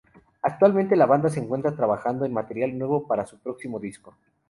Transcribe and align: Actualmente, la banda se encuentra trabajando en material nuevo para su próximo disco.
Actualmente, 0.41 0.95
la 0.95 1.05
banda 1.05 1.29
se 1.29 1.39
encuentra 1.39 1.75
trabajando 1.75 2.25
en 2.25 2.33
material 2.33 2.75
nuevo 2.75 3.05
para 3.07 3.27
su 3.27 3.37
próximo 3.37 3.79
disco. 3.79 4.17